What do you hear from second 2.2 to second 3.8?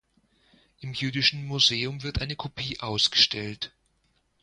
eine Kopie ausgestellt.